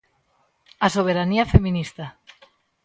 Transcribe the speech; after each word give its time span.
A 0.85 0.87
soberanía 0.95 1.49
feminista. 1.53 2.05